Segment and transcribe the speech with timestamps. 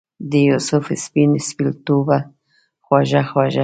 [0.31, 2.17] دیوسف سپین سپیڅلتوبه
[2.85, 3.59] خوږه خوږه